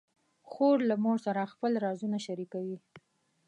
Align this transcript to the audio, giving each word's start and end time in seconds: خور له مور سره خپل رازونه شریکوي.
خور 0.49 0.77
له 0.89 0.95
مور 1.03 1.17
سره 1.25 1.51
خپل 1.53 1.71
رازونه 1.85 2.17
شریکوي. 2.27 2.77